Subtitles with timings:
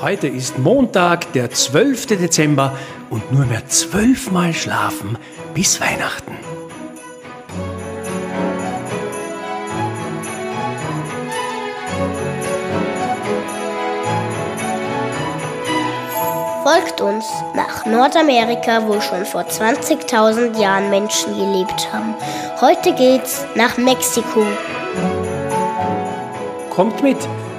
[0.00, 2.06] Heute ist Montag, der 12.
[2.06, 2.78] Dezember
[3.10, 5.18] und nur mehr zwölfmal schlafen
[5.54, 6.36] bis Weihnachten.
[16.62, 17.24] Folgt uns
[17.56, 22.14] nach Nordamerika, wo schon vor 20.000 Jahren Menschen gelebt haben.
[22.60, 24.44] Heute geht's nach Mexiko.
[26.70, 27.16] Kommt mit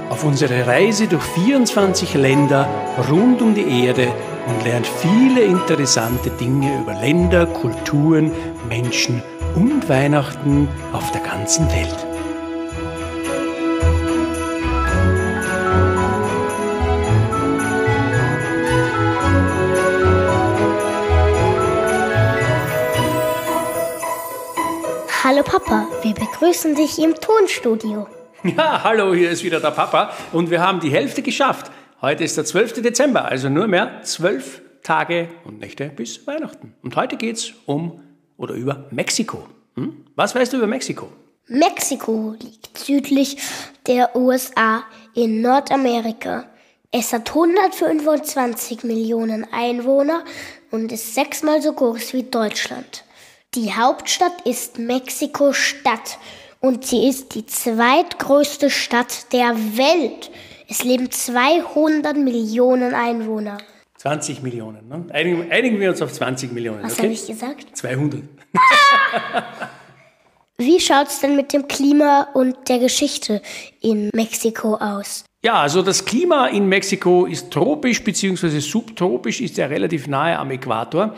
[0.10, 2.68] auf unsere Reise durch 24 Länder
[3.10, 4.12] rund um die Erde
[4.48, 8.32] und lernt viele interessante Dinge über Länder, Kulturen,
[8.68, 9.22] Menschen
[9.56, 12.06] und Weihnachten auf der ganzen Welt.
[25.24, 28.08] Hallo Papa, wir begrüßen dich im Tonstudio.
[28.44, 31.70] Ja, hallo, hier ist wieder der Papa und wir haben die Hälfte geschafft.
[32.02, 32.82] Heute ist der 12.
[32.82, 36.74] Dezember, also nur mehr zwölf Tage und Nächte bis Weihnachten.
[36.82, 38.02] Und heute geht es um
[38.38, 39.46] oder über Mexiko.
[39.76, 40.06] Hm?
[40.16, 41.10] Was weißt du über Mexiko?
[41.48, 43.38] Mexiko liegt südlich
[43.88, 44.84] der USA
[45.16, 46.46] in Nordamerika.
[46.92, 50.24] Es hat 125 Millionen Einwohner
[50.72, 53.04] und ist sechsmal so groß wie Deutschland.
[53.56, 56.20] Die Hauptstadt ist Mexiko-Stadt
[56.60, 60.32] und sie ist die zweitgrößte Stadt der Welt.
[60.68, 63.58] Es leben 200 Millionen Einwohner.
[63.98, 64.88] 20 Millionen.
[64.88, 65.06] Ne?
[65.12, 66.84] Einigen, einigen, wir uns auf 20 Millionen.
[66.84, 67.04] Was okay?
[67.04, 67.76] habe ich gesagt?
[67.76, 68.22] 200.
[70.58, 73.42] Wie schaut es denn mit dem Klima und der Geschichte
[73.82, 75.24] in Mexiko aus?
[75.42, 78.60] Ja, also das Klima in Mexiko ist tropisch bzw.
[78.60, 81.16] subtropisch, ist ja relativ nahe am Äquator.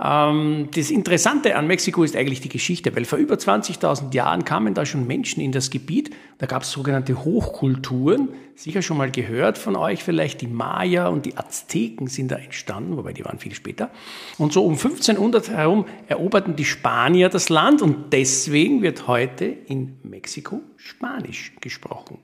[0.00, 4.74] Ähm, das Interessante an Mexiko ist eigentlich die Geschichte, weil vor über 20.000 Jahren kamen
[4.74, 6.14] da schon Menschen in das Gebiet.
[6.38, 8.28] Da gab es sogenannte Hochkulturen.
[8.54, 12.96] Sicher schon mal gehört von euch vielleicht, die Maya und die Azteken sind da entstanden,
[12.96, 13.90] wobei die waren viel später.
[14.36, 19.98] Und so um 1500 herum eroberten die Spanier das Land und deswegen wird heute in
[20.04, 22.18] Mexiko Spanisch gesprochen.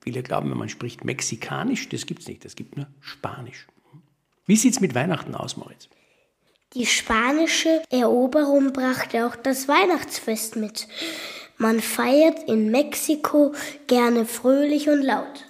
[0.00, 3.66] Viele glauben, wenn man spricht Mexikanisch, das gibt es nicht, es gibt nur Spanisch.
[4.46, 5.90] Wie sieht es mit Weihnachten aus, Moritz?
[6.74, 10.86] Die spanische Eroberung brachte auch das Weihnachtsfest mit.
[11.56, 13.54] Man feiert in Mexiko
[13.86, 15.46] gerne fröhlich und laut.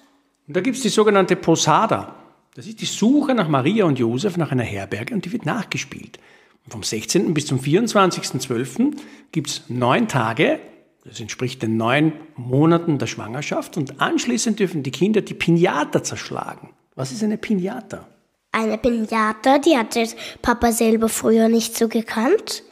[0.46, 2.14] Und da gibt es die sogenannte Posada.
[2.54, 6.18] Das ist die Suche nach Maria und Josef nach einer Herberge und die wird nachgespielt.
[6.64, 7.34] Und vom 16.
[7.34, 8.96] bis zum 24.12.
[9.32, 10.60] gibt es neun Tage,
[11.04, 16.70] das entspricht den neun Monaten der Schwangerschaft und anschließend dürfen die Kinder die Pinata zerschlagen.
[16.94, 18.06] Was ist eine Pinata?
[18.52, 20.06] Eine Pinata, die hatte
[20.42, 22.62] Papa selber früher nicht so gekannt.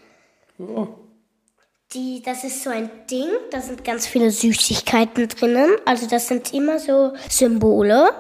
[0.59, 0.89] Oh.
[1.93, 5.77] Die, das ist so ein Ding, da sind ganz viele Süßigkeiten drinnen.
[5.85, 8.11] Also das sind immer so Symbole.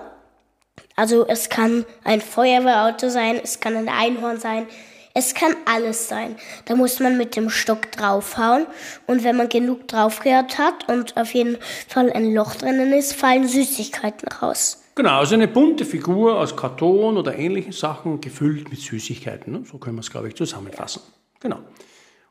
[0.94, 4.66] Also es kann ein Feuerwehrauto sein, es kann ein Einhorn sein,
[5.14, 6.36] es kann alles sein.
[6.66, 8.66] Da muss man mit dem Stock draufhauen
[9.06, 13.48] und wenn man genug draufgehört hat und auf jeden Fall ein Loch drinnen ist, fallen
[13.48, 14.82] Süßigkeiten raus.
[14.96, 19.52] Genau, also eine bunte Figur aus Karton oder ähnlichen Sachen, gefüllt mit Süßigkeiten.
[19.52, 19.62] Ne?
[19.70, 21.02] So können wir es, glaube ich, zusammenfassen.
[21.38, 21.58] Genau.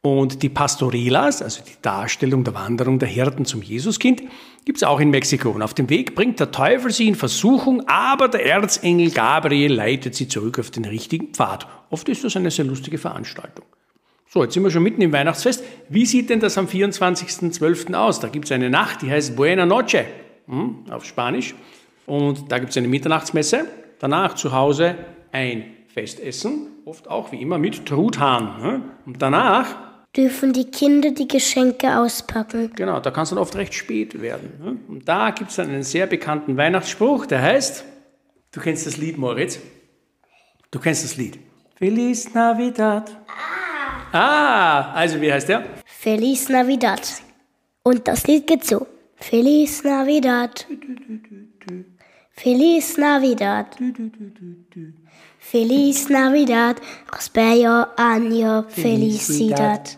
[0.02, 4.24] Und die Pastorelas, also die Darstellung der Wanderung der Hirten zum Jesuskind,
[4.66, 5.52] gibt es auch in Mexiko.
[5.52, 10.16] Und auf dem Weg bringt der Teufel sie in Versuchung, aber der Erzengel Gabriel leitet
[10.16, 11.68] sie zurück auf den richtigen Pfad.
[11.92, 13.66] Oft ist das eine sehr lustige Veranstaltung.
[14.28, 15.64] So, jetzt sind wir schon mitten im Weihnachtsfest.
[15.90, 17.94] Wie sieht denn das am 24.12.
[17.94, 18.20] aus?
[18.20, 20.06] Da gibt es eine Nacht, die heißt Buena Noche
[20.48, 21.54] hm, auf Spanisch.
[22.06, 23.66] Und da gibt es eine Mitternachtsmesse.
[24.00, 24.96] Danach zu Hause
[25.32, 28.62] ein Festessen, oft auch wie immer mit Truthahn.
[28.62, 28.82] Ne?
[29.06, 29.76] Und danach
[30.16, 32.72] dürfen die Kinder die Geschenke auspacken.
[32.76, 34.52] Genau, da kann es dann oft recht spät werden.
[34.62, 34.78] Ne?
[34.88, 37.86] Und da gibt es dann einen sehr bekannten Weihnachtsspruch, der heißt,
[38.52, 39.60] du kennst das Lied, Moritz?
[40.72, 41.40] Du kennst das Lied.
[41.76, 43.12] Feliz Navidad.
[44.12, 45.64] Ah, ah also wie heißt der?
[45.86, 47.02] Feliz Navidad.
[47.84, 48.88] Und das Lied geht so.
[49.16, 50.66] Feliz Navidad.
[50.70, 51.18] Du, du,
[51.68, 51.86] du,
[52.38, 53.78] Feliz Navidad.
[55.40, 56.82] Feliz Navidad.
[57.08, 59.98] Prospero año felicidad.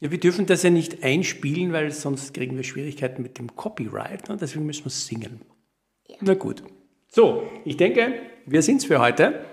[0.00, 4.28] Ja, wir dürfen das ja nicht einspielen, weil sonst kriegen wir Schwierigkeiten mit dem Copyright.
[4.28, 4.38] Ne?
[4.40, 5.42] Deswegen müssen wir es singen.
[6.08, 6.16] Ja.
[6.22, 6.62] Na gut.
[7.08, 8.14] So, ich denke,
[8.46, 9.44] wir sind es für heute.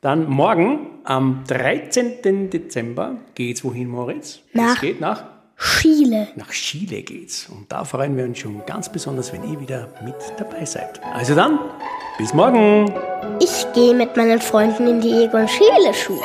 [0.00, 2.50] Dann morgen am 13.
[2.50, 4.42] Dezember geht es wohin, Moritz?
[4.54, 6.28] Nach es geht nach Chile.
[6.36, 7.48] Nach Chile geht's.
[7.50, 11.00] Und da freuen wir uns schon ganz besonders, wenn ihr wieder mit dabei seid.
[11.14, 11.58] Also dann,
[12.16, 12.90] bis morgen.
[13.40, 16.20] Ich gehe mit meinen Freunden in die Egon Schiele Schule.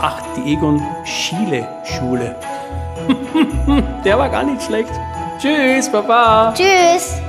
[0.00, 2.36] Ach, die Egon Schiele Schule.
[4.04, 4.92] Der war gar nicht schlecht.
[5.38, 6.54] Tschüss, Papa.
[6.56, 7.23] Tschüss.